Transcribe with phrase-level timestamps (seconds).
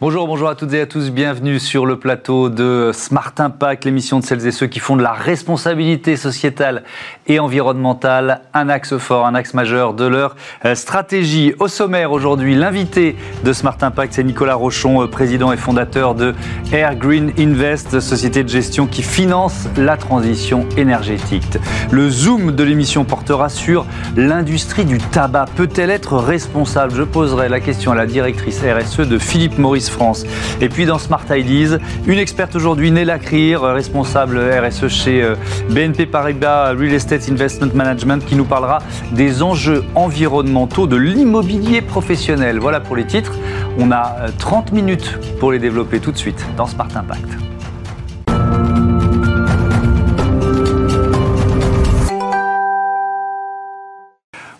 [0.00, 1.10] Bonjour, bonjour à toutes et à tous.
[1.10, 5.02] Bienvenue sur le plateau de Smart Impact, l'émission de celles et ceux qui font de
[5.02, 6.84] la responsabilité sociétale
[7.26, 11.52] et environnementale un axe fort, un axe majeur de leur euh, stratégie.
[11.58, 16.32] Au sommaire aujourd'hui, l'invité de Smart Impact, c'est Nicolas Rochon, euh, président et fondateur de
[16.70, 21.58] Air Green Invest, société de gestion qui finance la transition énergétique.
[21.90, 23.84] Le zoom de l'émission portera sur
[24.16, 25.46] l'industrie du tabac.
[25.56, 26.94] Peut-elle être responsable?
[26.94, 30.24] Je poserai la question à la directrice RSE de Philippe Maurice France.
[30.60, 35.34] Et puis dans Smart Ideas, une experte aujourd'hui, Néla Krier, responsable RSE chez euh,
[35.70, 38.78] BNP Paribas Real Estate Investment Management, qui nous parlera
[39.12, 42.58] des enjeux environnementaux de l'immobilier professionnel.
[42.58, 43.32] Voilà pour les titres.
[43.78, 47.47] On a 30 euh, minutes pour les développer tout de suite dans Smart Impact.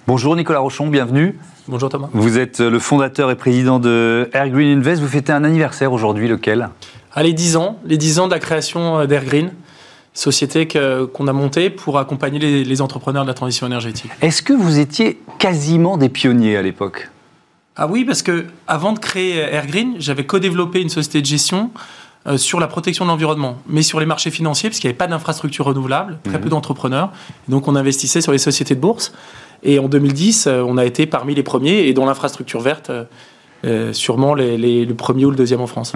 [0.08, 1.38] Bonjour Nicolas Rochon, bienvenue.
[1.68, 2.08] Bonjour Thomas.
[2.14, 5.02] Vous êtes le fondateur et président de Air Green Invest.
[5.02, 6.70] Vous fêtez un anniversaire aujourd'hui, lequel?
[7.12, 9.52] Ah, Les 10 ans, les 10 ans de la création d'Air Green,
[10.14, 14.10] société qu'on a montée pour accompagner les, entrepreneurs de la transition énergétique.
[14.22, 17.10] Est-ce que vous étiez quasiment des pionniers à l'époque?
[17.76, 21.70] Ah oui, parce que avant de créer Air Green, j'avais co-développé une société de gestion
[22.26, 24.96] euh, sur la protection de l'environnement, mais sur les marchés financiers, parce qu'il n'y avait
[24.98, 26.44] pas d'infrastructure renouvelable, très mhm.
[26.44, 27.12] peu d'entrepreneurs.
[27.48, 29.12] Donc on investissait sur les sociétés de bourse.
[29.62, 33.04] Et en 2010, euh, on a été parmi les premiers, et dans l'infrastructure verte, euh,
[33.64, 35.92] euh, sûrement les, le premier ou le deuxième en France.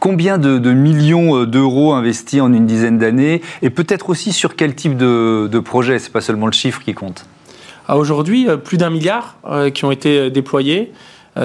[0.00, 4.98] Combien de, millions d'euros investis en une dizaine d'années Et peut-être aussi sur quel type
[4.98, 5.98] de, de projet?
[5.98, 7.24] C'est pas seulement le chiffre qui compte.
[7.88, 9.36] Ah, aujourd'hui, plus d'un milliard
[9.72, 10.92] qui ont été déployés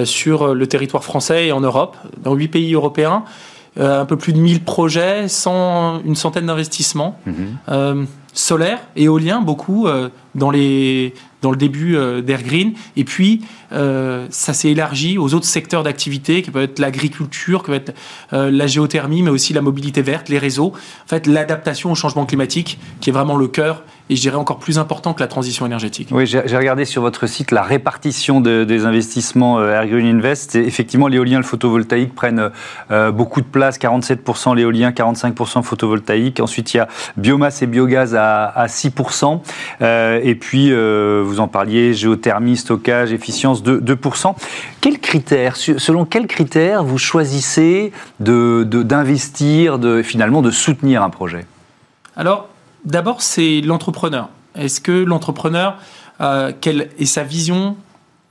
[0.04, 3.24] sur le territoire français et en Europe, dans huit pays européens.
[3.80, 7.18] un peu plus de 1000 projets, sans une centaine d'investissements.
[7.26, 8.08] Mhm.
[8.34, 9.88] solaire, éolien, beaucoup
[10.36, 12.74] dans les dans le début euh, d'Air Green.
[12.96, 13.42] Et puis,
[13.74, 17.96] euh, ça s'est élargi aux autres secteurs d'activité, qui peuvent être l'agriculture, qui peut être
[18.34, 20.74] euh, la géothermie, mais aussi la mobilité verte, les réseaux.
[20.74, 24.60] En fait, l'adaptation au changement climatique, qui est vraiment le cœur et je dirais encore
[24.60, 26.10] plus important que la transition énergétique.
[26.12, 30.56] Oui, j'ai regardé sur votre site la répartition des investissements Air Green Invest.
[30.56, 32.50] Effectivement, l'éolien et le photovoltaïque prennent
[33.14, 36.42] beaucoup de place, 47% l'éolien, 45% photovoltaïque.
[36.42, 39.40] Ensuite, il y a biomasse et biogaz à 6%.
[40.24, 44.36] Et puis, vous en parliez, géothermie, stockage, efficience de 2%.
[44.80, 51.46] Quels critères, selon quels critères vous choisissez d'investir, de, de, finalement de soutenir un projet?
[52.16, 52.50] Alors,
[52.86, 54.30] d'abord, c'est l'entrepreneur.
[54.56, 55.78] Est-ce que l'entrepreneur,
[56.20, 57.78] euh, quelle est sa vision,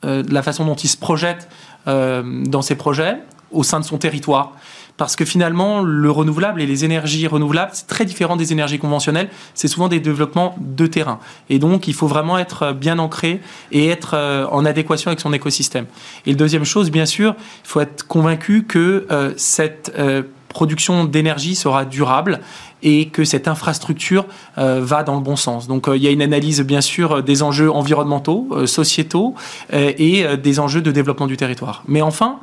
[0.05, 1.49] euh, la façon dont il se projette
[1.89, 3.19] euh, dans ses projets
[3.51, 4.53] au sein de son territoire?
[5.01, 9.31] Parce que finalement, le renouvelable et les énergies renouvelables, c'est très différent des énergies conventionnelles.
[9.55, 11.21] C'est souvent des développements de terrain.
[11.49, 13.41] Et donc, il faut vraiment être bien ancré
[13.73, 15.87] et être euh, en adéquation avec son écosystème.
[16.27, 17.35] Et la deuxième chose, bien sûr,
[17.65, 22.41] il faut être convaincu que euh, cette euh, production d'énergie sera durable
[22.83, 25.69] et que cette infrastructure va dans le bon sens.
[25.69, 29.35] Donc il y a une analyse bien sûr des enjeux environnementaux, sociétaux
[29.71, 31.85] et des enjeux de développement du territoire.
[31.87, 32.41] Mais enfin,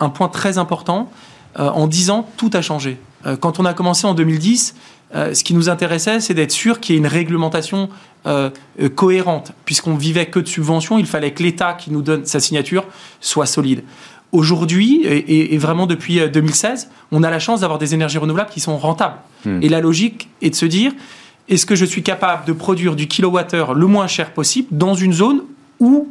[0.00, 1.08] un point très important,
[1.58, 2.98] en 10 ans, tout a changé.
[3.26, 4.74] Euh, quand on a commencé en 2010,
[5.14, 7.88] euh, ce qui nous intéressait, c'est d'être sûr qu'il y ait une réglementation
[8.96, 9.52] cohérente.
[9.64, 12.84] Puisqu'on vivait que de subventions, il fallait que l'État qui nous donne sa signature
[13.20, 13.84] soit solide.
[14.32, 18.78] Aujourd'hui, et, vraiment depuis 2016, on a la chance d'avoir des énergies renouvelables qui sont
[18.78, 19.18] rentables.
[19.44, 19.62] Hmm.
[19.62, 20.90] Et la logique est de se dire,
[21.48, 25.12] est-ce que je suis capable de produire du kilowattheure le moins cher possible dans une
[25.12, 25.42] zone
[25.78, 26.08] où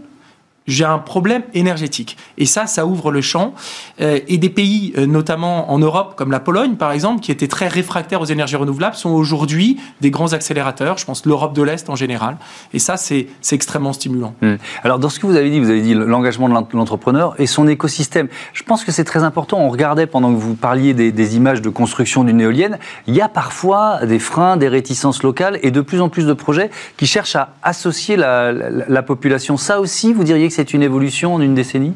[0.68, 2.18] j'ai un problème énergétique.
[2.38, 3.54] Et ça, ça ouvre le champ.
[4.02, 7.48] Euh, et des pays, euh, notamment en Europe, comme la Pologne, par exemple, qui étaient
[7.48, 10.98] très réfractaires aux énergies renouvelables, sont aujourd'hui des grands accélérateurs.
[10.98, 12.38] Je pense l'Europe de l'Est en général.
[12.74, 14.34] Et ça, c'est extrêmement stimulant.
[14.42, 14.56] Hmm.
[14.84, 17.68] Alors, dans ce que vous avez dit, vous avez dit l'engagement de l'entrepreneur et son
[17.68, 18.28] écosystème.
[18.54, 19.60] Je pense que c'est très important.
[19.60, 22.78] On regardait pendant que vous parliez des, images de construction d'une éolienne.
[23.08, 26.34] Il y a parfois des freins, des réticences locales et de plus en plus de
[26.34, 29.58] projets qui cherchent à associer la population.
[29.58, 31.94] Ça aussi, vous diriez que c'est une évolution en une décennie?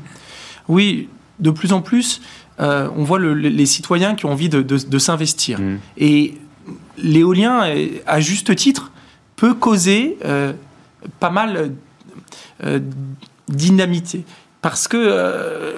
[0.67, 1.07] Oui,
[1.39, 2.21] de plus en plus,
[2.59, 5.59] euh, on voit les citoyens qui ont envie de, s'investir.
[5.59, 5.77] Mmh.
[5.97, 6.37] Et
[6.97, 7.63] l'éolien,
[8.05, 8.91] à juste titre,
[9.37, 10.51] peut causer euh,
[11.19, 11.71] pas mal
[12.65, 12.79] euh,
[13.47, 14.25] d'inamité.
[14.61, 15.73] Parce que,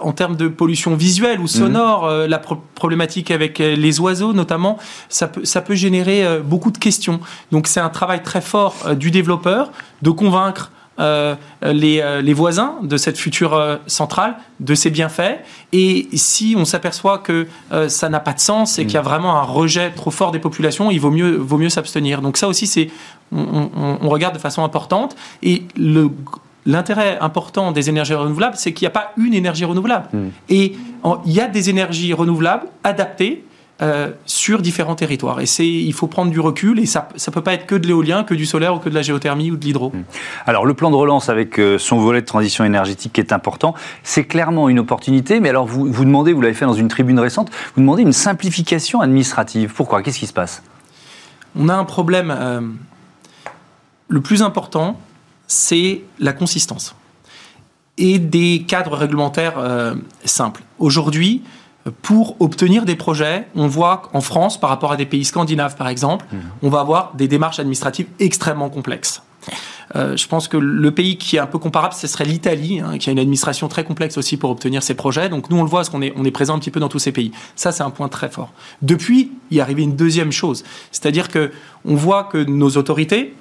[0.00, 2.24] en termes de pollution visuelle ou sonore, mmh.
[2.24, 2.38] la
[2.74, 4.76] problématique avec les oiseaux notamment,
[5.08, 7.20] ça peut, ça peut générer beaucoup de questions.
[7.52, 9.70] Donc c'est un travail très fort du développeur
[10.02, 15.40] de convaincre euh, les, euh, les, voisins de cette future euh, centrale, de ses bienfaits.
[15.72, 17.48] Et si on s'aperçoit que
[17.88, 19.04] ça n'a pas de sens et qu'il y a mm.
[19.04, 22.22] vraiment un rejet trop fort des populations, il vaut mieux, vaut mieux s'abstenir.
[22.22, 22.90] Donc ça aussi, c'est
[23.32, 23.70] on,
[24.00, 25.16] on, regarde de façon importante.
[25.42, 26.10] Et le
[26.66, 30.08] L'intérêt important des énergies renouvelables, c'est qu'il n'y a pas une énergie renouvelable.
[30.14, 30.28] Mm.
[30.48, 30.76] Et
[31.26, 33.44] il y a des énergies renouvelables adaptées
[33.82, 35.40] euh, sur différents territoires.
[35.40, 37.88] Et c'est, il faut prendre du recul et ça ne peut pas être que de
[37.88, 39.90] l'éolien, que du solaire ou que de la géothermie ou de l'hydro.
[39.90, 40.04] Hmm.
[40.46, 43.74] Alors le plan de relance avec euh, son volet de transition énergétique qui est important,
[44.04, 45.40] c'est clairement une opportunité.
[45.40, 48.12] Mais alors vous, vous demandez, vous l'avez fait dans une tribune récente, vous demandez une
[48.12, 49.72] simplification administrative.
[49.74, 50.02] Pourquoi?
[50.02, 50.62] Qu'est-ce qui se passe?
[51.58, 52.32] On a un problème.
[52.32, 52.60] Euh,
[54.06, 55.00] le plus important,
[55.48, 56.94] c'est la consistance
[57.98, 59.54] et des cadres réglementaires
[60.24, 60.62] simples.
[60.78, 61.42] Aujourd'hui,
[62.02, 65.88] pour obtenir des projets, on voit qu'en France, par rapport à des pays scandinaves par
[65.88, 66.36] exemple, mmh.
[66.62, 69.22] on va avoir des démarches administratives extrêmement complexes.
[69.96, 72.98] Euh, je pense que le pays qui est un peu comparable, ce serait l'Italie, hein,
[72.98, 75.28] qui a une administration très complexe aussi pour obtenir ces projets.
[75.28, 76.88] Donc nous, on le voit, parce qu'on est, on est présent un petit peu dans
[76.88, 77.32] tous ces pays.
[77.54, 78.52] Ça, c'est un point très fort.
[78.82, 81.52] Depuis, il est arrivé une deuxième chose, c'est-à-dire que
[81.84, 83.34] on voit que nos autorités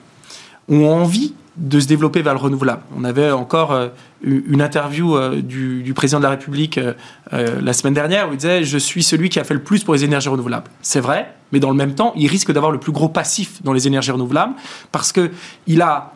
[0.70, 2.82] ont envie de se développer vers le renouvelable.
[2.98, 3.90] On avait encore euh,
[4.24, 8.64] une interview euh, du, président de la République euh, la semaine dernière où il disait
[8.64, 10.70] Je suis celui qui a fait le plus pour les énergies renouvelables.
[10.82, 13.74] C'est vrai, mais dans le même temps, il risque d'avoir le plus gros passif dans
[13.74, 14.54] les énergies renouvelables
[14.92, 16.14] parce qu'il a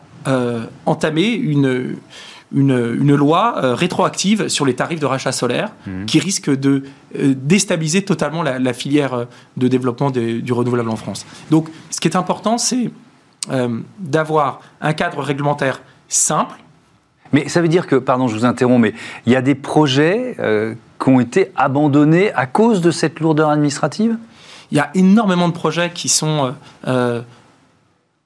[0.84, 1.96] entamé une,
[2.54, 6.04] une, loi rétroactive sur les tarifs de rachat solaire mmh.
[6.04, 6.82] qui risque de
[7.14, 9.26] déstabiliser totalement la, filière
[9.56, 11.24] de développement du renouvelable en France.
[11.50, 12.90] Donc, ce qui est important, c'est
[13.50, 16.56] euh, d'avoir un cadre réglementaire simple.
[17.32, 18.94] Mais ça veut dire que, pardon, je vous interromps, mais
[19.26, 23.50] il y a des projets euh, qui ont été abandonnés à cause de cette lourdeur
[23.50, 24.16] administrative?
[24.70, 26.54] Il y a énormément de projets qui sont
[26.86, 27.22] euh,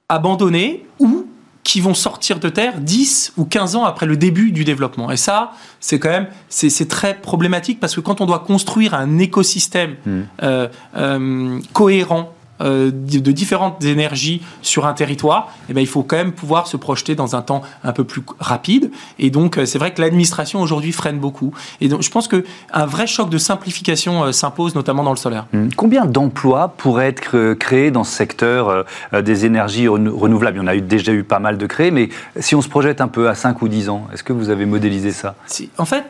[0.09, 1.27] abandonnés ou
[1.63, 5.09] qui vont sortir de terre 10 ou 15 ans après le début du développement.
[5.09, 9.19] Et ça, c'est quand même c'est très problématique parce que quand on doit construire un
[9.19, 11.59] écosystème hmm.
[11.71, 16.77] cohérent de différentes énergies sur un territoire, eh bien, il faut quand même pouvoir se
[16.77, 18.91] projeter dans un temps un peu plus rapide.
[19.19, 21.53] Et donc, euh, c'est vrai que l'administration aujourd'hui freine beaucoup.
[21.81, 25.47] Et donc, je pense qu'un vrai choc de simplification euh, s'impose, notamment dans le solaire.
[25.51, 25.69] Mmh.
[25.75, 30.57] Combien d'emplois pourraient être créés dans ce secteur des énergies renouvelables?
[30.57, 32.09] Il y en a eu, déjà eu pas mal de créés, mais
[32.39, 34.65] si on se projette un peu à 5 ou 10 ans, est-ce que vous avez
[34.65, 35.35] modélisé ça?
[35.77, 36.03] En fait,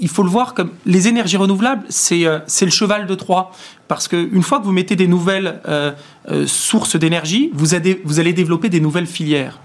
[0.00, 3.52] il faut le voir comme les énergies renouvelables, c'est euh, le cheval de Troie.
[3.86, 5.92] Parce qu'une fois que vous mettez des nouvelles euh,
[6.30, 7.66] euh, sources d'énergie, vous,
[8.04, 9.60] vous, allez développer des nouvelles filières.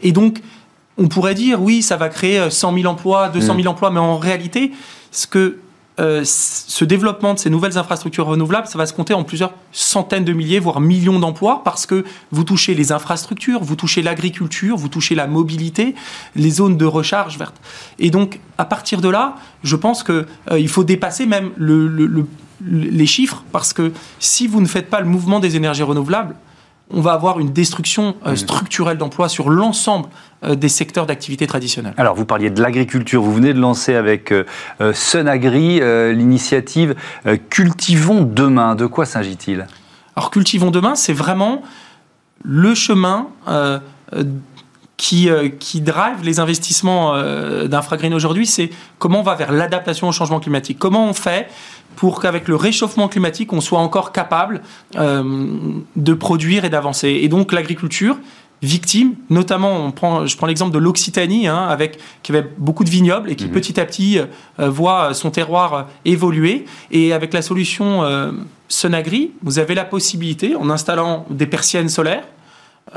[0.00, 0.40] Et donc,
[0.98, 3.68] on pourrait dire, oui, ça va créer 100 000 emplois, 200 000 mmh.
[3.68, 4.72] emplois, mais en réalité,
[5.10, 5.58] ce que
[5.98, 10.24] euh, ce développement de ces nouvelles infrastructures renouvelables, ça va se compter en plusieurs centaines
[10.24, 14.88] de milliers, voire millions d'emplois, parce que vous touchez les infrastructures, vous touchez l'agriculture, vous
[14.88, 15.94] touchez la mobilité,
[16.34, 17.56] les zones de recharge verte.
[17.98, 21.50] Et donc, à partir de là, je pense qu'il euh, faut dépasser même
[22.60, 26.36] les chiffres, parce que si vous ne faites pas le mouvement des énergies renouvelables,
[26.90, 30.08] on va avoir une destruction euh, structurelle d'emplois sur l'ensemble
[30.44, 31.94] euh, des secteurs d'activité traditionnels.
[31.96, 33.22] Alors, vous parliez de l'agriculture.
[33.22, 34.44] Vous venez de lancer avec euh,
[34.92, 35.80] Sunagri
[36.14, 36.94] l'initiative
[37.50, 38.74] Cultivons demain.
[38.74, 39.66] De quoi s'agit-il?
[40.14, 41.62] Alors, Cultivons demain, c'est vraiment
[42.44, 43.28] le chemin
[44.96, 45.28] qui,
[45.58, 47.14] qui drive les investissements
[47.66, 48.46] d'Infragreen aujourd'hui.
[48.46, 50.78] C'est comment on va vers l'adaptation au changement climatique.
[50.78, 51.48] Comment on fait
[51.96, 54.60] pour qu'avec le réchauffement climatique, on soit encore capable
[54.96, 55.46] euh,
[55.96, 57.08] de produire et d'avancer.
[57.08, 58.18] Et donc l'agriculture,
[58.62, 62.90] victime, notamment, on prend, je prends l'exemple de l'Occitanie, hein, avec qui avait beaucoup de
[62.90, 63.50] vignobles et qui mhm.
[63.50, 66.66] petit à petit euh, voit son terroir évoluer.
[66.90, 68.30] Et avec la solution euh,
[68.68, 72.24] Sunagri, vous avez la possibilité, en installant des persiennes solaires,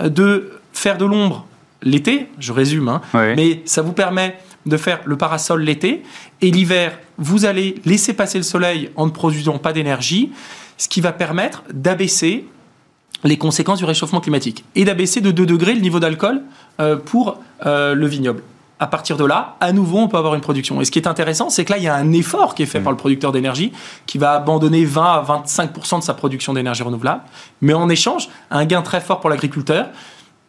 [0.03, 1.47] de faire de l'ombre
[1.81, 2.27] l'été.
[2.39, 6.03] Je résume, hein, mais ça vous permet de faire le parasol l'été
[6.41, 10.31] et l'hiver, vous allez laisser passer le soleil en ne produisant pas d'énergie,
[10.77, 12.45] ce qui va permettre d'abaisser
[13.23, 16.41] les conséquences du réchauffement climatique et d'abaisser de 2 degrés le niveau d'alcool
[16.79, 18.43] euh, pour euh, le vignoble.
[18.81, 20.79] À partir de là, à nouveau, on peut avoir une production.
[20.79, 22.65] Et ce qui est intéressant, c'est que là, il y a un effort qui est
[22.65, 22.83] fait mmh.
[22.83, 23.73] par le producteur d'énergie
[24.05, 27.21] qui va abandonner 20 à 25% de sa production d'énergie renouvelable,
[27.61, 29.87] mais en échange, un gain très fort pour l'agriculteur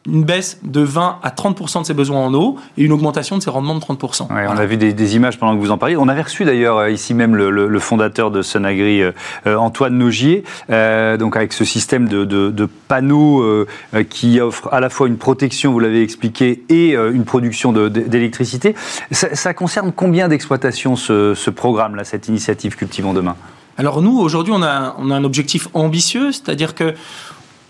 [0.07, 3.43] une baisse de 20 à 30% de ses besoins en eau et une augmentation de
[3.43, 4.29] ses rendements de 30%.
[4.31, 5.97] On a vu des, images pendant que vous en parliez.
[5.97, 9.13] On avait reçu d'ailleurs euh, ici même le, fondateur de Sunagri, euh,
[9.47, 13.67] euh, Antoine Nogier, donc avec ce système de, panneaux
[14.09, 18.75] qui offre à la fois une protection, vous l'avez expliqué, et une production d'électricité.
[19.11, 23.37] Ça, concerne combien d'exploitations ce, programme-là, cette initiative Cultivons demain?
[23.77, 26.95] Alors nous, aujourd'hui, on a, on a un objectif ambitieux, c'est-à-dire que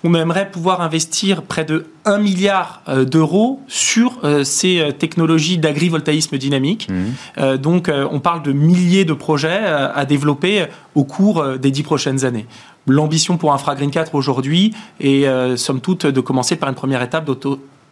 [0.04, 5.58] on aimerait pouvoir investir près de 1 milliard euh, d'euros sur euh, ces euh, technologies
[5.58, 6.88] d'agrivoltaïsme dynamique.
[6.88, 7.56] Mmh.
[7.56, 12.46] donc, on parle de milliers de projets à développer au cours des dix prochaines années.
[12.86, 15.26] L'ambition pour Infragreen 4 aujourd'hui est,
[15.56, 17.24] somme toute, de commencer par une première étape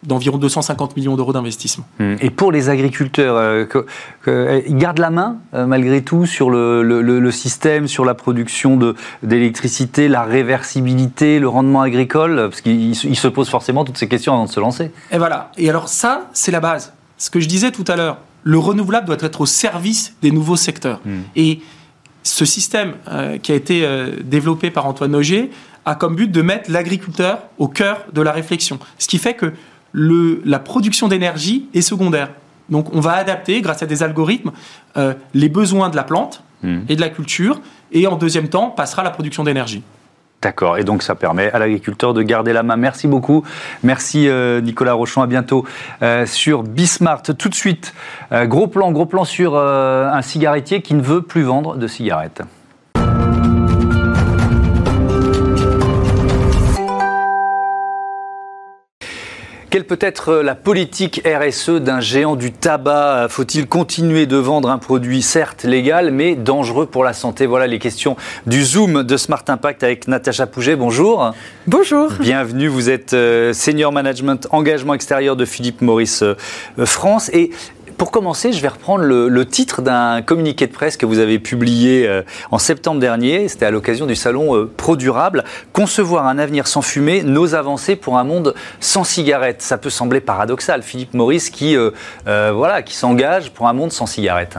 [0.03, 1.85] d'environ 250 millions d'euros d'investissement.
[2.01, 2.17] Hum.
[2.21, 3.67] Et pour les agriculteurs,
[4.27, 8.79] ils gardent la main malgré tout sur le, système, sur la production
[9.23, 14.45] d'électricité, la réversibilité, le rendement agricole, parce qu'ils se posent forcément toutes ces questions avant
[14.45, 14.91] de se lancer.
[15.11, 15.51] Et voilà.
[15.57, 16.93] Et alors ça, c'est la base.
[17.17, 20.57] Ce que je disais tout à l'heure, le renouvelable doit être au service des nouveaux
[20.57, 21.01] secteurs.
[21.07, 21.23] Hum.
[21.37, 21.61] Et
[22.23, 22.95] ce système
[23.43, 23.87] qui a été
[24.23, 25.51] développé par Antoine Noger
[25.89, 28.79] a comme but de mettre l'agriculteur au cœur de la réflexion.
[28.99, 29.53] Ce qui fait que
[29.93, 32.31] le, la production d'énergie est secondaire.
[32.69, 34.53] Donc on va adapter, grâce à des algorithmes,
[34.97, 36.81] euh, les besoins de la plante hmm.
[36.89, 37.61] et de la culture,
[37.93, 39.83] et en deuxième temps passera la production d'énergie.
[40.41, 42.77] D'accord, et donc ça permet à l'agriculteur de garder la main.
[42.77, 43.43] Merci beaucoup.
[43.83, 45.65] Merci euh, Nicolas Rochon, à bientôt
[46.03, 47.23] euh, sur Bismart.
[47.23, 47.93] Tout de suite,
[48.31, 52.43] gros plan, gros plan sur un cigarettier qui ne veut plus vendre de cigarettes.
[59.79, 63.29] Quelle peut être la politique RSE d'un géant du tabac?
[63.31, 67.47] Faut-il continuer de vendre un produit certes légal mais dangereux pour la santé?
[67.47, 68.17] Voilà les questions
[68.49, 70.75] du Zoom de Smart Impact avec Natacha Pouget.
[70.75, 71.33] Bonjour.
[71.69, 72.11] Bonjour.
[72.19, 76.35] Bienvenue, vous êtes euh, senior management engagement extérieur de Philippe Maurice euh,
[76.85, 77.53] France et
[77.99, 82.07] pour commencer, je vais reprendre le, titre d'un communiqué de presse que vous avez publié
[82.07, 83.49] euh, en septembre dernier.
[83.49, 85.43] C'était à l'occasion du salon euh, Pro Durable.
[85.73, 89.63] Concevoir un avenir sans fumée, nos avancées pour un monde sans cigarettes.
[89.63, 90.83] Ça peut sembler paradoxal.
[90.83, 91.91] Philippe Maurice qui, euh,
[92.25, 94.57] voilà, qui s'engage pour un monde sans cigarettes.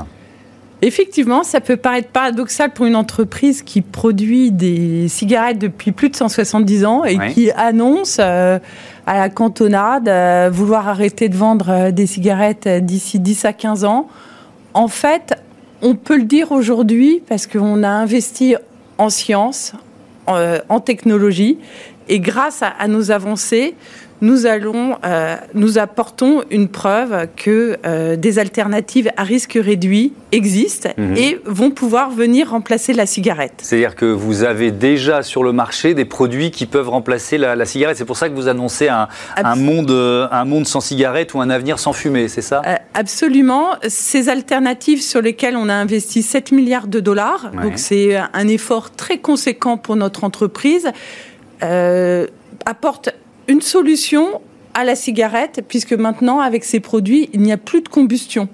[0.82, 6.16] Effectivement, ça peut paraître paradoxal pour une entreprise qui produit des cigarettes depuis plus de
[6.16, 8.20] 170 ans et qui annonce
[9.10, 13.54] à la cantonade, euh, vouloir arrêter de vendre euh, des cigarettes euh, d'ici 10 à
[13.54, 14.08] 15 ans.
[14.76, 15.34] En fait,
[15.82, 18.56] on peut le dire aujourd'hui parce qu'on a investi
[19.00, 19.74] en science,
[20.28, 21.58] en, technologie,
[22.08, 23.74] et grâce à nos avancées,
[24.22, 30.90] nous allons, euh, nous apportons une preuve que euh, des alternatives à risque réduit existent
[30.98, 31.16] mhm.
[31.16, 33.54] et vont pouvoir venir remplacer la cigarette.
[33.58, 37.98] C'est-à-dire que vous avez déjà sur le marché des produits qui peuvent remplacer la, cigarette.
[37.98, 39.08] C'est pour ça que vous annoncez un,
[39.56, 42.62] monde, euh, un monde sans cigarette ou un avenir sans fumée, c'est ça?
[42.94, 43.70] Absolument.
[43.88, 48.92] Ces alternatives sur lesquelles on a investi 7 milliards de dollars, donc c'est un effort
[48.92, 50.90] très conséquent pour notre entreprise,
[52.66, 53.10] apportent
[53.50, 54.42] une solution
[54.76, 58.48] à la cigarette, puisque maintenant, avec ces produits, il n'y a plus de combustion.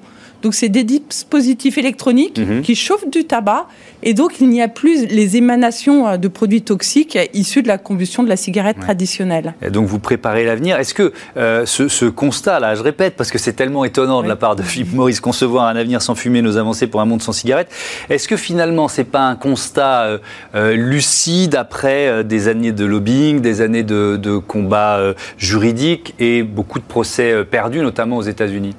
[0.45, 2.61] Donc, c'est des dispositifs électroniques mhm.
[2.61, 3.65] qui chauffent du tabac
[4.03, 7.79] et donc il n'y a plus les émanations euh, de produits toxiques issus de la
[7.79, 9.55] combustion de la cigarette traditionnelle.
[9.63, 10.77] Et donc, vous préparez l'avenir.
[10.77, 14.55] Est-ce que euh, ce, constat-là, je répète, parce que c'est tellement étonnant de la part
[14.55, 17.71] de Philippe Maurice, concevoir un avenir sans fumée, nos avancées pour un monde sans cigarette,
[18.11, 20.19] est-ce que finalement, c'est pas un constat
[20.53, 24.99] euh, lucide après des années de lobbying, des années de, de combats
[25.39, 28.75] juridiques et beaucoup de procès perdus, notamment aux États-Unis?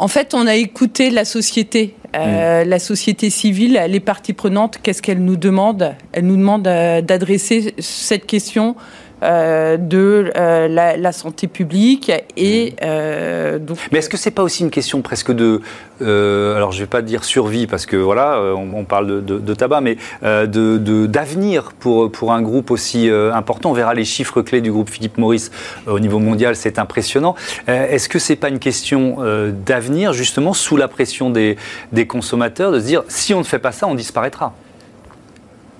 [0.00, 4.78] En fait, on a écouté la société, euh, la société civile, les parties prenantes.
[4.82, 5.94] Qu'est-ce qu'elles nous demandent?
[6.12, 8.76] Elles nous demandent euh, d'adresser cette question
[9.22, 12.74] euh, de euh, la, santé publique et mmh.
[12.82, 13.78] euh, donc.
[13.92, 15.60] Mais est-ce que c'est pas aussi une question presque de,
[16.00, 21.06] alors je vais pas dire survie parce que voilà, on, parle de, tabac, mais de
[21.06, 23.70] d'avenir pour pour un groupe aussi important.
[23.70, 25.50] On verra les chiffres clés du groupe Philippe Maurice
[25.86, 27.34] au niveau mondial, c'est impressionnant.
[27.66, 29.18] est-ce que c'est pas une question
[29.66, 31.56] d'avenir justement sous la pression des
[31.92, 34.54] des consommateurs de se dire si on ne fait pas ça, on disparaîtra?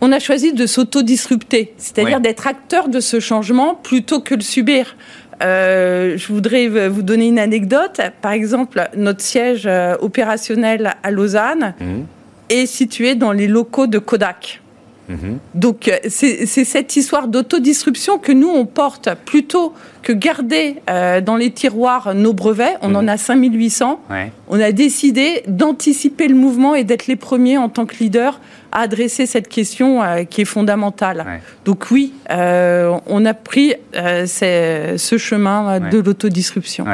[0.01, 4.97] On a choisi de s'auto-disrupter, c'est-à-dire d'être acteur de ce changement plutôt que le subir.
[5.43, 8.01] Euh, je voudrais vous donner une anecdote.
[8.21, 12.01] Par exemple, notre siège euh, opérationnel à Lausanne mmh.
[12.51, 14.61] est situé dans les locaux de Kodak.
[15.09, 15.15] Mmh.
[15.55, 21.51] Donc euh, c'est cette histoire d'autodisruption que nous, on porte plutôt que garder dans les
[21.51, 22.77] tiroirs nos brevets.
[22.83, 22.97] On mmh.
[22.97, 24.01] en a 5800.
[24.49, 28.41] On a décidé d'anticiper le mouvement et d'être les premiers en tant que leader
[28.73, 31.41] à adresser cette question euh, qui est fondamentale.
[31.65, 36.85] Donc oui, euh, on a pris euh, ce chemin de l'autodisruption.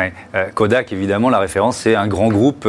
[0.54, 2.68] Kodak, évidemment, la référence, c'est un grand groupe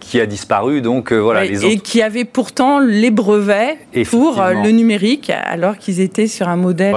[0.00, 0.80] qui a disparu.
[0.80, 1.74] Donc voilà, les autres...
[1.74, 3.78] Et qui avait pourtant les brevets
[4.10, 6.94] pour le numérique, alors qu'ils étaient sur un modèle...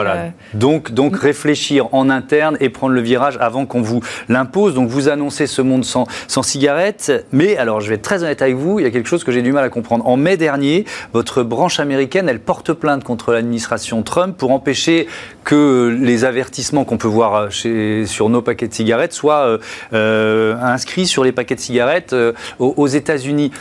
[0.53, 4.73] Donc, donc réfléchir en interne et prendre le virage avant qu'on vous l'impose.
[4.73, 6.07] Donc vous annoncez ce monde sans,
[6.41, 7.25] cigarettes.
[7.31, 9.31] Mais alors, je vais être très honnête avec vous, il y a quelque chose que
[9.31, 10.07] j'ai du mal à comprendre.
[10.07, 15.07] En mai dernier, votre branche américaine, elle porte plainte contre l'administration Trump pour empêcher
[15.43, 19.57] que les avertissements qu'on peut voir chez, sur nos paquets de cigarettes soient euh,
[19.93, 23.51] euh, inscrits sur les paquets de cigarettes euh, aux, États-Unis.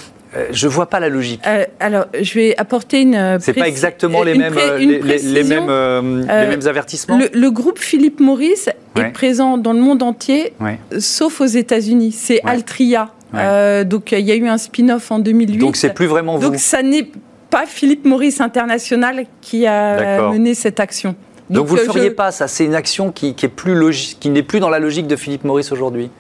[0.51, 1.41] Je vois pas la logique.
[1.81, 3.39] alors, je vais apporter une.
[3.41, 7.19] C'est pas exactement les mêmes, les, mêmes, les mêmes avertissements.
[7.33, 10.53] Le, groupe Philippe Maurice est présent dans le monde entier,
[10.99, 12.13] sauf aux États-Unis.
[12.13, 13.11] C'est Altria.
[13.35, 15.59] Euh, donc il y a eu un spin-off en 2008.
[15.59, 16.49] Donc c'est plus vraiment vous.
[16.49, 17.11] Donc ça n'est
[17.51, 21.15] pas Philippe Maurice International qui a mené cette action.
[21.51, 22.47] Donc, vous ne le feriez pas, ça?
[22.47, 25.45] C'est une action qui, est plus logique, qui n'est plus dans la logique de Philippe
[25.45, 26.11] Maurice aujourd'hui?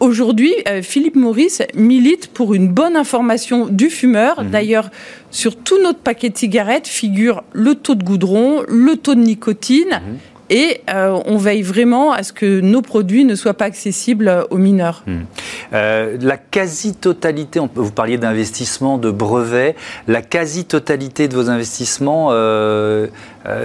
[0.00, 4.42] Aujourd'hui, euh, Philippe Maurice milite pour une bonne information du fumeur.
[4.42, 4.50] Mhm.
[4.50, 4.90] D'ailleurs,
[5.30, 9.90] sur tout notre paquet de cigarettes figure le taux de goudron, le taux de nicotine.
[9.90, 10.18] Mhm.
[10.50, 14.58] Et euh, on veille vraiment à ce que nos produits ne soient pas accessibles aux
[14.58, 15.04] mineurs.
[15.06, 15.26] Mhm.
[15.72, 19.76] Euh, la quasi-totalité, vous parliez d'investissement, de brevets,
[20.08, 23.06] la quasi-totalité de vos investissements, euh,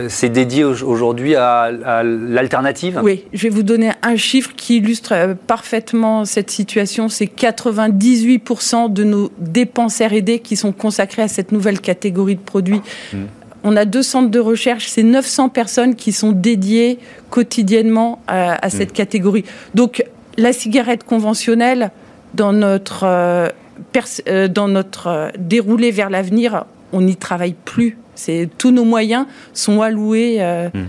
[0.07, 1.71] c'est dédié aujourd'hui à,
[2.03, 3.01] l'alternative?
[3.03, 7.09] Oui, je vais vous donner un chiffre qui illustre parfaitement cette situation.
[7.09, 12.81] C'est 98% de nos dépenses R&D qui sont consacrées à cette nouvelle catégorie de produits.
[13.11, 13.17] Mmh.
[13.65, 18.91] On a deux centres de recherche, c'est 900 personnes qui sont dédiées quotidiennement à, cette
[18.91, 18.93] mmh.
[18.93, 19.45] catégorie.
[19.73, 20.05] Donc
[20.37, 21.91] la cigarette conventionnelle,
[22.33, 28.85] dans notre, euh, dans notre déroulé vers l'avenir, on n'y travaille plus c'est tous nos
[28.85, 30.85] moyens sont alloués euh, hmm.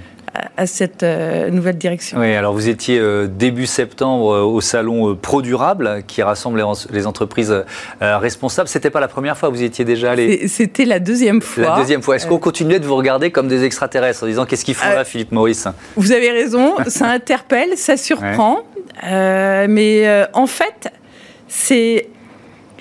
[0.57, 2.19] À, cette euh, nouvelle direction.
[2.19, 6.62] Oui, alors vous étiez euh, début septembre au salon Pro Durable qui rassemble
[6.93, 7.55] les, entreprises
[8.00, 8.69] responsables.
[8.69, 10.49] C'était pas la première fois, vous étiez déjà allé.
[10.49, 11.64] C'était la deuxième fois.
[11.64, 12.16] La deuxième fois.
[12.16, 15.05] Est-ce qu'on continuait de vous regarder comme des extraterrestres en disant qu'est-ce qu'ils font là,
[15.05, 15.69] Philippe Maurice?
[15.97, 18.61] Vous avez raison, ça interpelle, ça surprend,
[19.02, 20.90] mais en fait,
[21.49, 22.09] c'est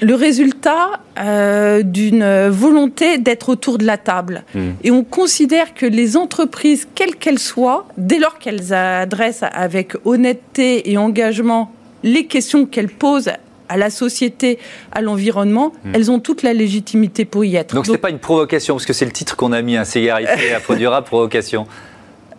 [0.01, 4.43] le résultat euh, d'une volonté d'être autour de la table.
[4.53, 4.71] Hmm.
[4.83, 10.91] Et on considère que les entreprises, quelles qu'elles soient, dès lors qu'elles adressent avec honnêteté
[10.91, 11.71] et engagement
[12.03, 13.31] les questions qu'elles posent
[13.67, 14.59] à la société,
[14.91, 15.91] à l'environnement, hmm.
[15.95, 17.73] elles ont toute la légitimité pour y être.
[17.73, 19.83] Donc, ce n'est pas une provocation, parce que c'est le titre qu'on a mis, un
[19.83, 20.23] hein,
[20.55, 21.65] à Produira, provocation.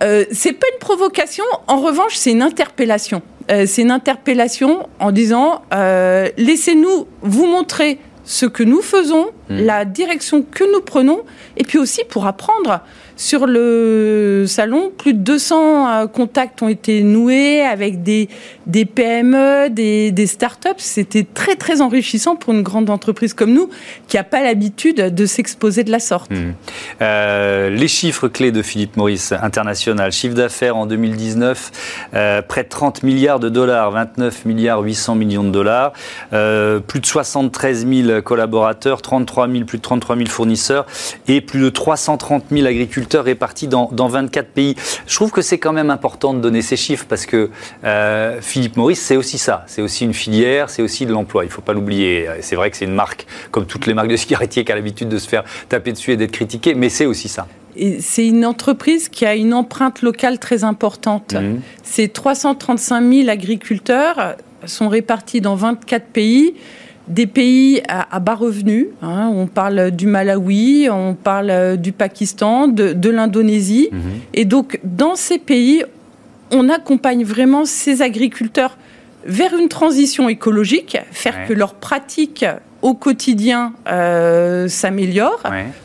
[0.02, 3.22] Euh, c'est pas une provocation, en revanche, c'est une interpellation.
[3.50, 9.60] Euh, c'est une interpellation en disant euh, laissez-nous vous montrer ce que nous faisons, hmm.
[9.60, 11.21] la direction que nous prenons,
[11.56, 12.80] et puis aussi pour apprendre.
[13.16, 18.28] Sur le salon, plus de 200 euh, contacts ont été noués avec des,
[18.66, 20.68] PME, des, des startups.
[20.76, 23.70] C'était très très enrichissant pour une grande entreprise comme nous
[24.06, 26.30] qui n'a pas l'habitude de s'exposer de la sorte.
[26.30, 26.52] Hmm.
[27.00, 32.68] Euh, les chiffres clés de Philippe Maurice International, chiffre d'affaires en 2019, euh, près de
[32.68, 35.92] 30 milliards de dollars, 29 milliards 800 millions de dollars,
[36.86, 40.84] plus de 73 000 collaborateurs, 33 000, plus de 33 000 fournisseurs
[41.28, 44.76] et plus de 330 000 agriculteurs répartis dans, 24 pays.
[45.06, 47.50] Je trouve que c'est quand même important de donner ces chiffres parce que
[47.84, 49.64] euh, Philippe Maurice, c'est aussi ça.
[49.66, 51.45] C'est aussi une filière, c'est aussi de l'emploi.
[51.45, 52.28] Il ne faut pas l'oublier.
[52.40, 55.08] C'est vrai que c'est une marque, comme toutes les marques de cigarettiers, qui a l'habitude
[55.08, 57.47] de se faire taper dessus et d'être critiquée, mais c'est aussi ça.
[58.00, 61.34] C'est une entreprise qui a une empreinte locale très importante.
[61.34, 61.60] Mmh.
[61.82, 66.54] Ces 335 000 agriculteurs sont répartis dans 24 pays
[67.08, 68.86] des pays à, bas revenus.
[69.02, 69.30] Hein.
[69.32, 73.88] on parle du Malawi, on parle du Pakistan, de, l'Indonésie.
[73.92, 74.00] Mhm.
[74.34, 75.84] Et donc, dans ces pays,
[76.50, 78.76] on accompagne vraiment ces agriculteurs
[79.25, 82.45] vers une transition écologique, faire que leurs pratiques
[82.82, 85.43] au quotidien euh, s'améliorent.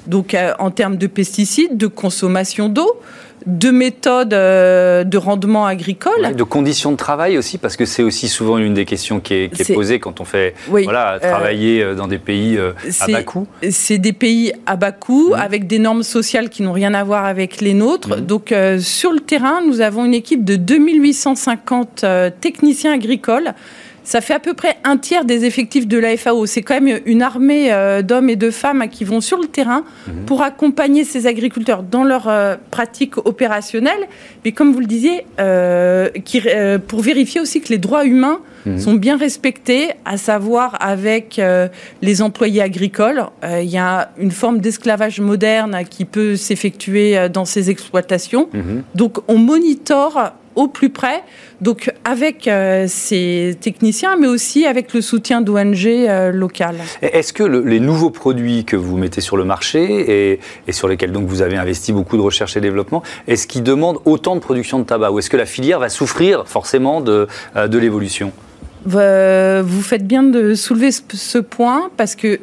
[0.08, 3.00] Donc, euh, en termes de pesticides, de consommation d'eau,
[3.48, 6.36] de méthodes euh, de rendement agricole.
[6.36, 9.74] de conditions de travail aussi, parce que c'est aussi souvent une des questions qui est,
[9.74, 12.60] posée quand on fait voilà, travailler euh, dans des pays
[13.00, 13.48] à bas coût.
[13.72, 15.40] C'est des pays à bas coût, mmh.
[15.40, 18.18] avec des normes sociales qui n'ont rien à voir avec les nôtres.
[18.18, 18.22] Mmh.
[18.22, 22.06] Donc sur le terrain, nous avons une équipe de 2850
[22.42, 23.56] techniciens agricoles
[24.04, 26.46] ça fait à peu près un tiers des effectifs de la FAO.
[26.46, 29.84] C'est quand même une armée euh, d'hommes et de femmes qui vont sur le terrain
[30.08, 30.26] mhm.
[30.26, 34.08] pour accompagner ces agriculteurs dans leurs euh, pratiques opérationnelles,
[34.44, 36.42] mais comme vous le disiez, euh, qui,
[36.88, 38.80] pour vérifier aussi que les droits humains mhm.
[38.80, 41.40] sont bien respectés, à savoir avec
[42.02, 43.24] les employés agricoles.
[43.44, 48.50] Il y a une forme d'esclavage moderne qui peut s'effectuer dans ces exploitations.
[48.54, 48.84] Mhm.
[48.96, 51.24] Donc on monitore au plus près,
[51.62, 56.78] donc avec euh, ces techniciens, mais aussi avec le soutien d'ONG euh, locales.
[57.02, 61.12] Est-ce que les nouveaux produits que vous mettez sur le marché et, et, sur lesquels
[61.12, 64.80] donc vous avez investi beaucoup de recherche et développement, est-ce qu'ils demandent autant de production
[64.80, 68.32] de tabac ou est-ce que la filière va souffrir forcément de, euh, de l'évolution?
[68.86, 72.40] Vous faites bien de soulever ce, point parce que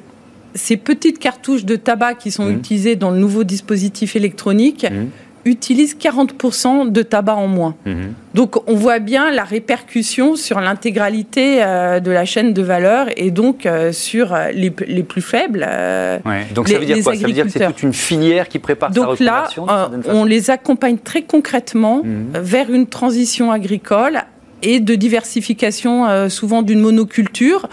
[0.54, 2.56] ces petites cartouches de tabac qui sont mmh.
[2.56, 5.06] utilisées dans le nouveau dispositif électronique, mmh
[5.44, 7.74] utilisent 40% de tabac en moins.
[7.86, 8.14] Mhm.
[8.34, 13.30] Donc on voit bien la répercussion sur l'intégralité euh, de la chaîne de valeur et
[13.30, 15.66] donc euh, sur les, les, plus faibles.
[15.68, 16.18] Euh,
[16.54, 17.16] donc ça veut dire quoi?
[17.16, 20.12] Ça veut dire que c'est toute une filière qui prépare donc sa reconversion Donc là,
[20.14, 22.30] on les accompagne très concrètement mhm.
[22.34, 24.20] vers une transition agricole
[24.62, 27.68] et de diversification souvent d'une monoculture.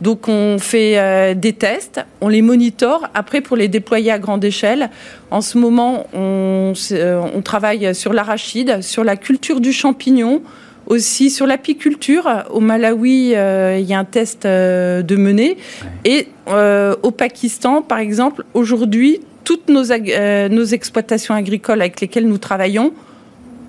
[0.00, 3.08] Donc on fait euh, des tests, on les monitore.
[3.14, 4.90] Après, pour les déployer à grande échelle,
[5.30, 10.42] en ce moment, on, euh, travaille sur l'arachide, sur la culture du champignon,
[10.86, 12.44] aussi sur l'apiculture.
[12.50, 15.56] Au Malawi, euh, il y a un test de mener.
[16.04, 22.92] Et au Pakistan, par exemple, aujourd'hui, toutes nos, nos exploitations agricoles avec lesquelles nous travaillons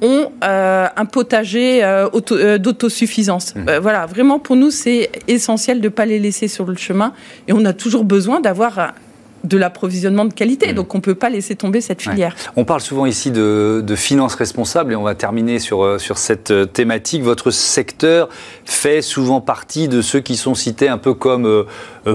[0.01, 3.55] ont euh, un potager euh, euh, d'autosuffisance.
[3.55, 3.77] Mmh.
[3.81, 7.13] voilà, vraiment pour nous, c'est essentiel de ne pas les laisser sur le chemin.
[7.47, 8.93] Et on a toujours besoin d'avoir
[9.43, 10.71] de l'approvisionnement de qualité.
[10.71, 10.75] Mmh.
[10.75, 12.35] Donc on ne peut pas laisser tomber cette filière.
[12.55, 16.73] On parle souvent ici de, de, finances responsables et on va terminer sur, sur cette
[16.73, 17.23] thématique.
[17.23, 18.29] Votre secteur
[18.65, 21.65] fait souvent partie de ceux qui sont cités un peu comme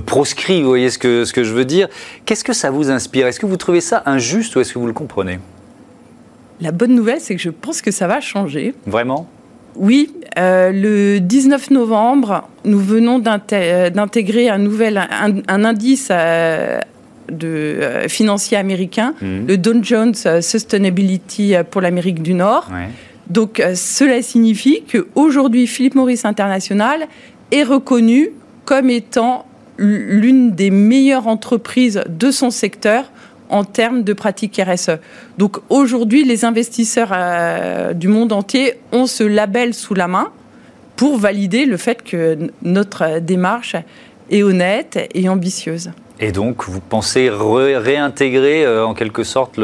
[0.06, 1.88] proscrits, vous voyez ce que, ce que je veux dire.
[2.26, 3.26] Qu'est-ce que ça vous inspire?
[3.26, 5.40] Est-ce que vous trouvez ça injuste ou est-ce que vous le comprenez?
[6.60, 8.74] La bonne nouvelle, c'est que je pense que ça va changer.
[8.86, 9.28] Vraiment?
[9.78, 16.80] Oui, euh, le 19 novembre, nous venons euh, d'intégrer un nouvel un, indice euh,
[17.30, 19.46] de, financier américain, mhm.
[19.46, 22.70] le Dow Jones Sustainability pour l'Amérique du Nord.
[23.28, 27.06] Donc cela signifie qu'aujourd'hui, Philippe Maurice International
[27.50, 28.30] est reconnu
[28.64, 29.46] comme étant
[29.78, 33.10] l'une des meilleures entreprises de son secteur
[33.48, 34.98] en termes de pratiques RSE.
[35.38, 40.30] Donc aujourd'hui, les investisseurs euh, du monde entier ont ce label sous la main
[40.96, 43.76] pour valider le fait que notre démarche
[44.30, 45.90] est honnête et ambitieuse.
[46.18, 49.60] Et donc, vous pensez réintégrer euh, en quelque sorte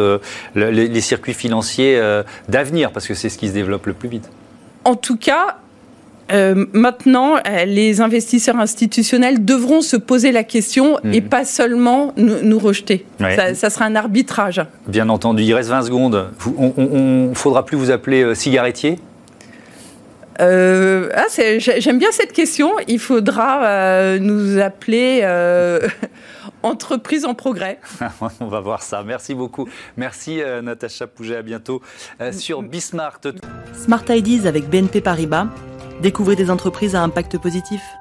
[0.54, 4.30] les, circuits financiers euh, d'avenir, parce que c'est ce qui se développe le plus vite?
[4.84, 5.58] En tout cas,
[6.32, 11.28] euh, maintenant, euh, les investisseurs institutionnels devront se poser la question et mhm.
[11.28, 13.04] pas seulement nous, rejeter.
[13.54, 14.62] Ça, sera un arbitrage.
[14.86, 15.42] Bien entendu.
[15.42, 16.30] Il reste 20 secondes.
[16.56, 18.98] on ne faudra plus vous appeler euh, cigarettier?
[20.38, 21.26] Ah,
[21.58, 22.72] J'aime bien cette question.
[22.88, 25.24] Il faudra nous appeler
[26.64, 27.78] entreprise en progrès.
[28.40, 29.04] On va voir ça.
[29.06, 29.68] Merci beaucoup.
[29.96, 31.36] Merci Natacha Pouget.
[31.36, 31.80] À bientôt
[32.32, 33.20] sur Bismart.
[33.72, 35.46] Smart Ideas avec BNP Paribas
[36.00, 37.98] Découvrez des entreprises à impact positif.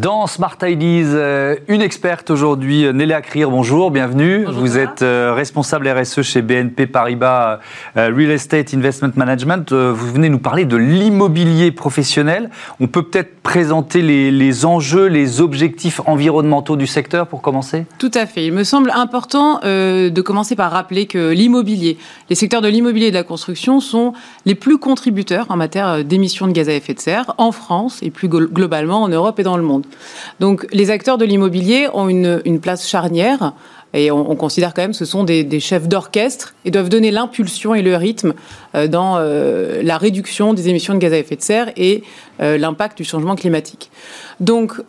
[0.00, 4.44] Dans Smart Ideas, euh, une experte aujourd'hui, Néléa Krier, bonjour, bienvenue.
[4.44, 7.60] Vous êtes euh, responsable RSE chez BNP Paribas
[7.96, 9.72] euh, Real Estate Investment Management.
[9.72, 12.50] Vous venez nous parler de l'immobilier professionnel.
[12.80, 17.86] On peut peut-être présenter les, les, enjeux, les objectifs environnementaux du secteur pour commencer?
[17.98, 18.46] Tout à fait.
[18.46, 21.98] Il me semble important de commencer par rappeler que l'immobilier,
[22.30, 24.12] les secteurs de l'immobilier et de la construction sont
[24.44, 28.10] les plus contributeurs en matière d'émissions de gaz à effet de serre en France et
[28.10, 29.83] plus globalement en Europe et dans le monde.
[30.40, 33.52] Donc les acteurs de l'immobilier ont une, place charnière
[33.94, 37.74] et on, considère quand même que ce sont des, chefs d'orchestre et doivent donner l'impulsion
[37.74, 38.34] et le rythme
[38.74, 42.02] euh, dans euh, la réduction des émissions de gaz à effet de serre et
[42.40, 43.90] euh, l'impact du changement climatique.
[44.40, 44.80] Donc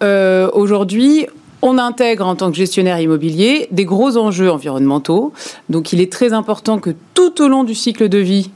[0.53, 1.27] aujourd'hui,
[1.61, 5.33] on intègre en tant que gestionnaire immobilier des gros enjeux environnementaux.
[5.69, 8.49] Donc il est très important que tout au long du cycle de vie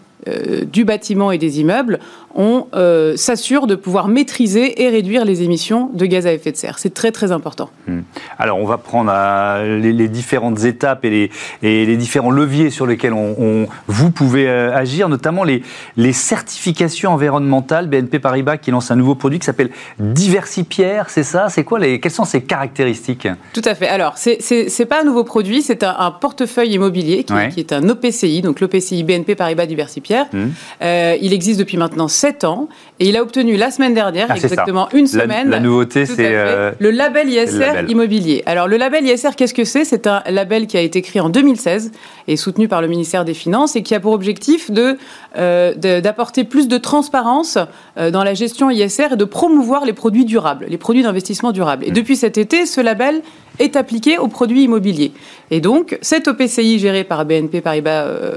[0.72, 2.00] du bâtiment et des immeubles,
[2.36, 6.58] on euh, s'assure de pouvoir maîtriser et réduire les émissions de gaz à effet de
[6.58, 6.80] serre.
[6.80, 7.70] C'est très très important.
[7.88, 8.02] Hmm.
[8.38, 11.32] Alors on va prendre euh, les, différentes étapes et les,
[11.64, 15.64] et les, différents leviers sur lesquels on, vous pouvez euh, agir, notamment les,
[15.98, 17.88] les, certifications environnementales.
[17.88, 21.48] BNP Paribas qui lance un nouveau produit qui s'appelle Diversipierre, c'est ça?
[21.50, 23.28] C'est quoi les, Quelles sont ses caractéristiques?
[23.54, 23.88] Tout à fait.
[23.88, 28.60] Alors c'est pas un nouveau produit, c'est un, portefeuille immobilier qui, est un OPCI, donc
[28.60, 30.26] l'OPCI BNP Paribas Diversipierre.
[30.34, 30.50] Hmm.
[30.82, 32.68] il existe depuis maintenant 7 ans
[33.00, 35.50] et il a obtenu la semaine dernière, ah, exactement une semaine.
[35.50, 38.44] La, nouveauté, c'est euh, le label ISR immobilier.
[38.46, 39.86] Alors le label ISR, qu'est-ce que c'est?
[39.86, 41.92] C'est un label qui a été créé en 2016
[42.28, 44.98] et soutenu par le ministère des Finances et qui a pour objectif de
[45.38, 47.58] euh, d'apporter plus de transparence
[47.98, 51.86] euh, dans la gestion ISR et de promouvoir les produits durables, les produits d'investissement durables.
[51.86, 51.94] Et mmh.
[51.94, 53.22] depuis cet été, ce label
[53.60, 55.12] est appliqué aux produits immobiliers.
[55.52, 58.36] Et donc, cet OPCI géré par BNP Paribas euh,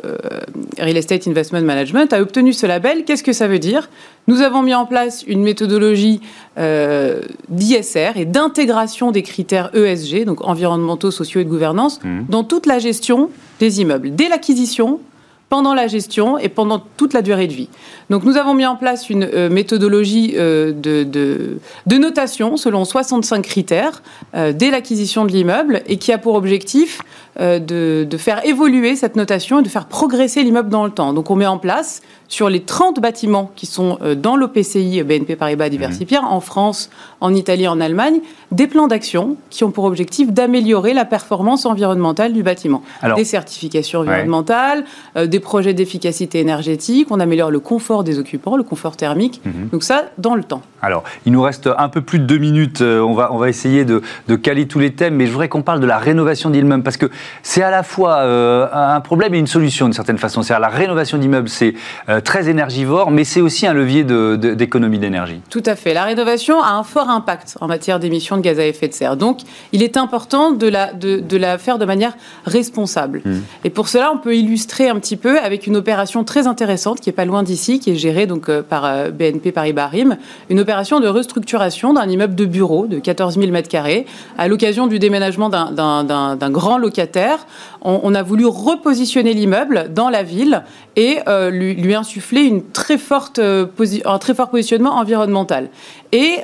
[0.78, 3.04] Real Estate Investment Management a obtenu ce label.
[3.04, 3.88] Qu'est-ce que ça veut dire?
[4.26, 6.20] Nous avons mis en place une méthodologie
[6.58, 12.22] euh, d'ISR et d'intégration des critères ESG, donc environnementaux, sociaux et de gouvernance, mmh.
[12.28, 13.30] dans toute la gestion
[13.60, 15.00] des immeubles, dès l'acquisition
[15.52, 17.68] pendant la gestion et pendant toute la durée de vie.
[18.08, 24.02] Donc nous avons mis en place une euh, méthodologie euh, de, notation selon 65 critères
[24.34, 27.02] euh, dès l'acquisition de l'immeuble et qui a pour objectif
[27.40, 31.12] de, de, faire évoluer cette notation et de faire progresser l'immeuble dans le temps.
[31.12, 35.68] Donc on met en place sur les 30 bâtiments qui sont dans l'OPCI BNP Paribas
[35.68, 36.88] Diversipierre, en France,
[37.20, 38.20] en Italie, en Allemagne,
[38.52, 42.82] des plans d'action qui ont pour objectif d'améliorer la performance environnementale du bâtiment.
[43.16, 44.84] des certifications environnementales,
[45.16, 49.40] des projets d'efficacité énergétique, on améliore le confort des occupants, le confort thermique.
[49.44, 49.68] Mhm.
[49.72, 50.62] Donc ça, dans le temps.
[50.80, 52.80] Alors, il nous reste un peu plus de deux minutes.
[52.80, 55.48] Euh, on va, on va essayer de, de caler tous les thèmes, mais je voudrais
[55.48, 57.06] qu'on parle de la rénovation d'immeubles, parce que
[57.42, 60.42] c'est à la fois euh, un problème et une solution d'une certaine façon.
[60.42, 61.74] C'est-à-dire la rénovation d'immeubles, c'est
[62.08, 65.40] euh, très énergivore, mais c'est aussi un levier d'économie d'énergie.
[65.50, 65.94] Tout à fait.
[65.94, 69.16] La rénovation a un fort impact en matière d'émissions de gaz à effet de serre.
[69.16, 69.40] Donc,
[69.72, 72.14] il est important de la, de, de la faire de manière
[72.46, 73.22] responsable.
[73.24, 73.40] Hmm.
[73.64, 77.10] Et pour cela, on peut illustrer un petit peu avec une opération très intéressante qui
[77.10, 80.16] est pas loin d'ici, qui est gérée donc euh, par BNP Paribas RIM,
[80.48, 84.04] une opération de restructuration d'un immeuble de bureau de 14 000 m2
[84.38, 87.11] à l'occasion du déménagement d'un grand locataire.
[87.82, 90.62] On, a voulu repositionner l'immeuble dans la ville
[90.96, 95.68] et euh, lui, lui, insuffler une très forte, un très fort positionnement environnemental.
[96.12, 96.38] Et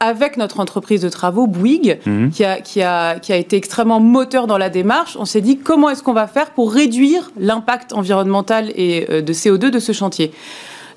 [0.00, 2.30] avec notre entreprise de travaux, Bouygues, mhm.
[2.30, 5.58] qui, a, qui, a, qui, a, été extrêmement moteur dans la démarche, on s'est dit
[5.58, 9.92] comment est-ce qu'on va faire pour réduire l'impact environnemental et euh, de CO2 de ce
[9.92, 10.32] chantier?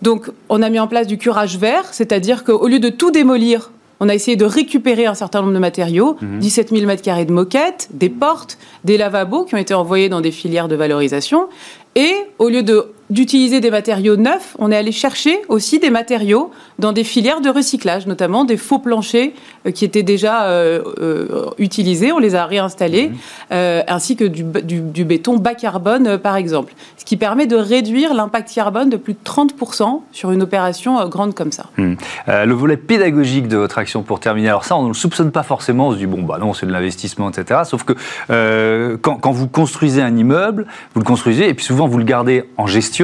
[0.02, 3.72] Donc, on a mis en place du curage vert, c'est-à-dire qu'au lieu de tout démolir,
[4.00, 7.90] on a essayé de récupérer un certain nombre de matériaux, 17 000 m2 de moquettes,
[7.92, 11.48] des portes, des lavabos qui ont été envoyés dans des filières de valorisation.
[11.96, 16.52] Et au lieu de d'utiliser des matériaux neufs, on est allé chercher aussi des matériaux
[16.78, 19.32] dans des filières de recyclage, notamment des faux planchers
[19.66, 23.56] euh, qui étaient déjà euh, euh, utilisés, on les a réinstallés, mmh.
[23.88, 26.74] ainsi que du, du, béton bas carbone, par exemple.
[26.98, 31.34] Ce qui permet de réduire l'impact carbone de plus de 30% sur une opération grande
[31.34, 31.66] comme ça.
[31.78, 31.94] Mmh.
[32.28, 35.44] le volet pédagogique de votre action, pour terminer, alors ça, on ne le soupçonne pas
[35.44, 37.62] forcément, on se dit, bon, bah non, c'est de l'investissement, etc.
[37.66, 41.98] Sauf que quand, quand vous construisez un immeuble, vous le construisez, et puis souvent vous
[41.98, 42.99] le gardez en gestion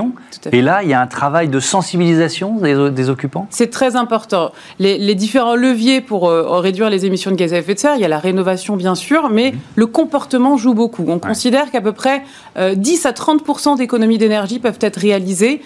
[0.52, 4.52] et là, il y a un travail de sensibilisation des, occupants C'est très important.
[4.80, 8.02] Les, différents leviers pour euh, réduire les émissions de gaz à effet de serre, il
[8.02, 9.60] y a la rénovation bien sûr, mais mhm.
[9.76, 11.06] le comportement joue beaucoup.
[11.08, 12.24] On considère qu'à peu près
[12.58, 15.62] 10 euh, à 30% d'économies d'énergie peuvent être réalisées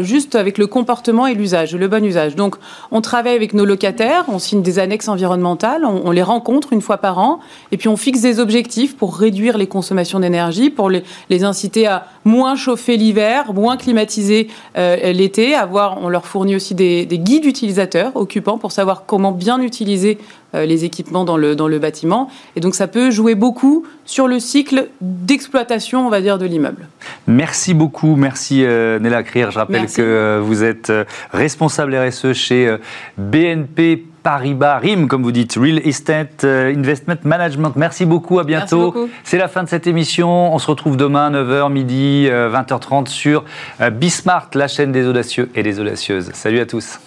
[0.00, 2.36] juste avec le comportement et l'usage, le bon usage.
[2.36, 2.56] Donc,
[2.90, 6.98] on travaille avec nos locataires, on signe des annexes environnementales, on, les rencontre une fois
[6.98, 11.04] par an, et puis on fixe des objectifs pour réduire les consommations d'énergie, pour les,
[11.30, 15.54] les inciter à moins chauffer l'hiver, moins climatiser euh, l'été.
[15.54, 20.18] Avoir, on leur fournit aussi des, guides utilisateurs occupants pour savoir comment bien utiliser
[20.54, 22.28] euh, les équipements dans le, dans le bâtiment.
[22.56, 26.88] Et donc ça peut jouer beaucoup sur le cycle d'exploitation, on va dire, de l'immeuble.
[27.26, 29.46] Merci beaucoup, merci euh, Nella Krier.
[29.50, 30.92] Je rappelle que vous êtes
[31.32, 32.76] responsable RSE chez
[33.18, 37.72] BNP Paribas RIM, comme vous dites, Real Estate euh, Investment Management.
[37.76, 39.08] Merci beaucoup, à bientôt.
[39.24, 40.54] C'est la fin de cette émission.
[40.54, 43.44] On se retrouve demain, 9h, midi, 20h30 euh, sur
[43.80, 46.30] euh, Bismart, la chaîne des audacieux et des audacieuses.
[46.34, 46.98] Salut à tous.